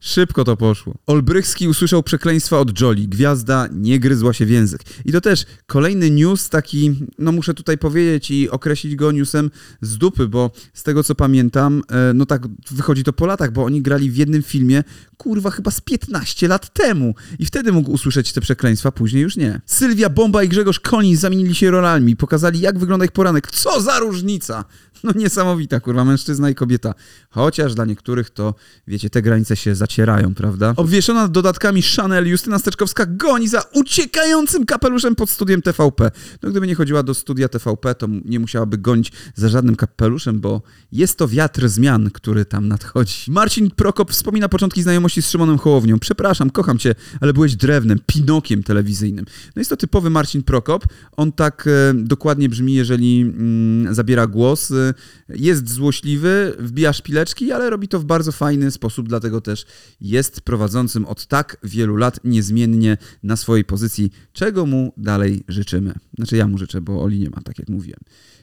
Szybko 0.00 0.44
to 0.44 0.56
poszło. 0.56 0.94
Olbrychski 1.06 1.68
usłyszał 1.68 2.02
przekleństwa 2.02 2.58
od 2.58 2.80
Jolly. 2.80 3.08
Gwiazda 3.08 3.68
nie 3.72 4.00
gryzła 4.00 4.32
się 4.32 4.46
w 4.46 4.50
język. 4.50 4.82
I 5.04 5.12
to 5.12 5.20
też 5.20 5.44
kolejny 5.66 6.10
news 6.10 6.48
taki, 6.48 7.06
no 7.18 7.32
muszę 7.32 7.54
tutaj 7.54 7.78
powiedzieć 7.78 8.30
i 8.30 8.50
określić 8.50 8.96
go 8.96 9.12
newsem 9.12 9.50
z 9.80 9.98
dupy, 9.98 10.28
bo 10.28 10.50
z 10.74 10.82
tego 10.82 11.04
co 11.04 11.14
pamiętam, 11.14 11.82
e, 11.90 12.14
no 12.14 12.26
tak 12.26 12.42
wychodzi 12.70 13.04
to 13.04 13.12
po 13.12 13.26
latach, 13.26 13.52
bo 13.52 13.64
oni 13.64 13.82
grali 13.82 14.10
w 14.10 14.16
jednym 14.16 14.42
filmie, 14.42 14.84
kurwa 15.16 15.50
chyba 15.50 15.70
z 15.70 15.80
15 15.80 16.48
lat 16.48 16.72
temu. 16.72 17.14
I 17.38 17.46
wtedy 17.46 17.72
mógł 17.72 17.90
usłyszeć 17.90 18.32
te 18.32 18.40
przekleństwa, 18.40 18.92
później 18.92 19.22
już 19.22 19.36
nie. 19.36 19.60
Sylwia 19.66 20.10
Bomba 20.10 20.42
i 20.42 20.48
Grzegorz 20.48 20.80
Konin 20.80 21.16
zamienili 21.16 21.54
się 21.54 21.70
rolami, 21.70 22.16
pokazali 22.16 22.60
jak 22.60 22.78
wygląda 22.78 23.04
ich 23.04 23.12
poranek. 23.12 23.50
Co 23.50 23.80
za 23.80 23.98
różnica! 23.98 24.64
No 25.04 25.12
niesamowita, 25.16 25.80
kurwa, 25.80 26.04
mężczyzna 26.04 26.50
i 26.50 26.54
kobieta. 26.54 26.94
Chociaż 27.30 27.74
dla 27.74 27.84
niektórych 27.84 28.30
to, 28.30 28.54
wiecie, 28.86 29.10
te 29.10 29.22
granice 29.22 29.56
się 29.56 29.74
zacierają, 29.88 30.34
prawda? 30.34 30.74
Obwieszona 30.76 31.28
dodatkami 31.28 31.82
Chanel, 31.82 32.28
Justyna 32.28 32.58
Steczkowska 32.58 33.06
goni 33.06 33.48
za 33.48 33.62
uciekającym 33.74 34.66
kapeluszem 34.66 35.14
pod 35.14 35.30
studiem 35.30 35.62
TVP. 35.62 36.10
No 36.42 36.50
gdyby 36.50 36.66
nie 36.66 36.74
chodziła 36.74 37.02
do 37.02 37.14
studia 37.14 37.48
TVP, 37.48 37.94
to 37.94 38.06
nie 38.24 38.40
musiałaby 38.40 38.78
gonić 38.78 39.12
za 39.34 39.48
żadnym 39.48 39.76
kapeluszem, 39.76 40.40
bo 40.40 40.62
jest 40.92 41.18
to 41.18 41.28
wiatr 41.28 41.68
zmian, 41.68 42.10
który 42.10 42.44
tam 42.44 42.68
nadchodzi. 42.68 43.30
Marcin 43.30 43.70
Prokop 43.70 44.10
wspomina 44.10 44.48
początki 44.48 44.82
znajomości 44.82 45.22
z 45.22 45.30
Szymonem 45.30 45.58
Hołownią. 45.58 45.98
Przepraszam, 45.98 46.50
kocham 46.50 46.78
cię, 46.78 46.94
ale 47.20 47.32
byłeś 47.32 47.56
drewnem, 47.56 47.98
pinokiem 48.06 48.62
telewizyjnym. 48.62 49.24
No 49.56 49.60
jest 49.60 49.70
to 49.70 49.76
typowy 49.76 50.10
Marcin 50.10 50.42
Prokop. 50.42 50.84
On 51.16 51.32
tak 51.32 51.66
e, 51.66 51.94
dokładnie 51.94 52.48
brzmi, 52.48 52.74
jeżeli 52.74 53.20
mm, 53.20 53.94
zabiera 53.94 54.26
głos. 54.26 54.70
E, 54.70 54.94
jest 55.28 55.70
złośliwy, 55.70 56.56
wbija 56.58 56.92
szpileczki, 56.92 57.52
ale 57.52 57.70
robi 57.70 57.88
to 57.88 58.00
w 58.00 58.04
bardzo 58.04 58.32
fajny 58.32 58.70
sposób, 58.70 59.08
dlatego 59.08 59.40
też 59.40 59.66
jest 60.00 60.40
prowadzącym 60.40 61.06
od 61.06 61.26
tak 61.26 61.56
wielu 61.62 61.96
lat 61.96 62.20
niezmiennie 62.24 62.96
na 63.22 63.36
swojej 63.36 63.64
pozycji, 63.64 64.10
czego 64.32 64.66
mu 64.66 64.92
dalej 64.96 65.44
życzymy. 65.48 65.94
Znaczy 66.16 66.36
ja 66.36 66.46
mu 66.46 66.58
życzę, 66.58 66.80
bo 66.80 67.02
Oli 67.02 67.18
nie 67.18 67.30
ma, 67.30 67.40
tak 67.42 67.58
jak 67.58 67.68
mówiłem 67.68 68.00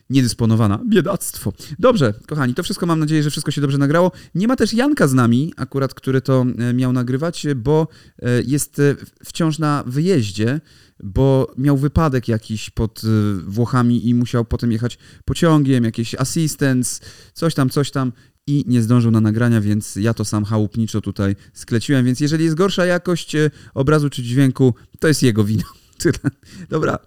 niedysponowana. 0.09 0.79
Biedactwo. 0.89 1.53
Dobrze, 1.79 2.13
kochani, 2.27 2.53
to 2.53 2.63
wszystko 2.63 2.85
mam 2.85 2.99
nadzieję, 2.99 3.23
że 3.23 3.29
wszystko 3.29 3.51
się 3.51 3.61
dobrze 3.61 3.77
nagrało. 3.77 4.11
Nie 4.35 4.47
ma 4.47 4.55
też 4.55 4.73
Janka 4.73 5.07
z 5.07 5.13
nami, 5.13 5.53
akurat, 5.57 5.93
który 5.93 6.21
to 6.21 6.45
e, 6.57 6.73
miał 6.73 6.93
nagrywać, 6.93 7.47
bo 7.55 7.87
e, 8.19 8.41
jest 8.41 8.79
e, 8.79 8.95
wciąż 9.25 9.59
na 9.59 9.83
wyjeździe 9.87 10.61
bo 11.03 11.53
miał 11.57 11.77
wypadek 11.77 12.27
jakiś 12.27 12.69
pod 12.69 13.01
Włochami 13.47 14.09
i 14.09 14.13
musiał 14.13 14.45
potem 14.45 14.71
jechać 14.71 14.97
pociągiem, 15.25 15.83
jakieś 15.83 16.15
assistance, 16.15 17.05
coś 17.33 17.53
tam, 17.53 17.69
coś 17.69 17.91
tam 17.91 18.11
i 18.47 18.63
nie 18.67 18.81
zdążył 18.81 19.11
na 19.11 19.21
nagrania, 19.21 19.61
więc 19.61 19.95
ja 19.95 20.13
to 20.13 20.25
sam 20.25 20.45
chałupniczo 20.45 21.01
tutaj 21.01 21.35
skleciłem, 21.53 22.05
więc 22.05 22.19
jeżeli 22.19 22.43
jest 22.43 22.55
gorsza 22.55 22.85
jakość 22.85 23.35
y, 23.35 23.51
obrazu 23.73 24.09
czy 24.09 24.23
dźwięku, 24.23 24.73
to 24.99 25.07
jest 25.07 25.23
jego 25.23 25.43
wina. 25.43 25.63
Dobra, 26.69 26.99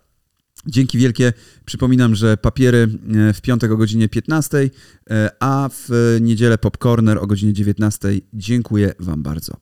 Dzięki 0.67 0.99
wielkie. 0.99 1.33
Przypominam, 1.65 2.15
że 2.15 2.37
papiery 2.37 2.89
y, 3.31 3.33
w 3.33 3.41
piątek 3.41 3.73
o 3.73 3.77
godzinie 3.77 4.09
15, 4.09 4.71
a 5.41 5.71
w 5.73 6.17
niedzielę 6.21 6.59
Popcorner 6.59 7.19
o 7.19 7.27
godzinie 7.27 7.53
19. 7.53 8.09
Dziękuję 8.33 8.93
Wam 8.99 9.23
bardzo. 9.23 9.57